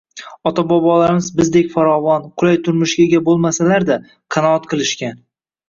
[0.51, 4.01] Ota-bobolarimiz bizdek farovon, qulay turmushga ega bo‘lmasalar-da,
[4.39, 5.25] qanoat qilishgan.